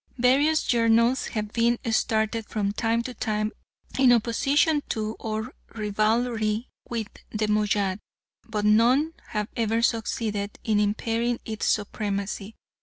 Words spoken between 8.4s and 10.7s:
but none have ever succeeded